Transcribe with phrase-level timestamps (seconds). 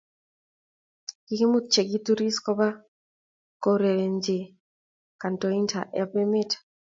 [1.25, 2.75] kikimut che kituris kobak
[3.63, 4.37] kourerenchi
[5.21, 6.51] kantointer ab emet